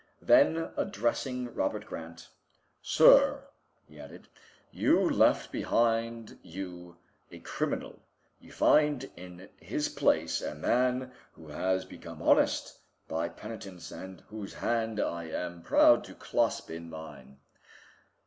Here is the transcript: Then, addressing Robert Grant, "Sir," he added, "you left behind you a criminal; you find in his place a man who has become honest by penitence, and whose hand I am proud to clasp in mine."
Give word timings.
Then, 0.23 0.71
addressing 0.77 1.53
Robert 1.53 1.85
Grant, 1.85 2.27
"Sir," 2.81 3.43
he 3.87 3.99
added, 3.99 4.27
"you 4.71 5.07
left 5.07 5.51
behind 5.51 6.39
you 6.41 6.97
a 7.31 7.37
criminal; 7.37 7.99
you 8.39 8.51
find 8.51 9.07
in 9.15 9.47
his 9.57 9.89
place 9.89 10.41
a 10.41 10.55
man 10.55 11.11
who 11.33 11.49
has 11.49 11.85
become 11.85 12.19
honest 12.19 12.79
by 13.07 13.29
penitence, 13.29 13.91
and 13.91 14.21
whose 14.21 14.55
hand 14.55 14.99
I 14.99 15.25
am 15.25 15.61
proud 15.61 16.03
to 16.05 16.15
clasp 16.15 16.71
in 16.71 16.89
mine." 16.89 17.37